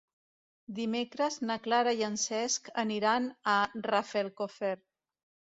[0.77, 3.61] Dimecres na Clara i en Cesc aniran a
[3.91, 4.75] Rafelcofer.